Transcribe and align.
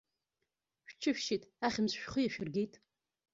Шәҽышәшьит, 0.89 1.43
ахьымӡӷ 1.65 1.95
шәхы 2.01 2.19
иашәыргеит! 2.23 2.73